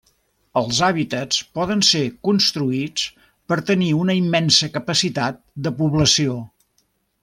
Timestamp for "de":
5.69-5.79